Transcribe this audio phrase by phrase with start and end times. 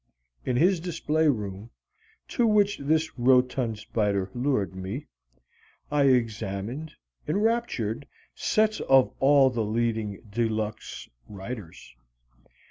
[0.47, 1.69] In his display room,
[2.29, 5.05] to which this rotund spider lured me,
[5.91, 6.93] I examined,
[7.27, 11.95] enraptured, sets of all the leading de luxe writers.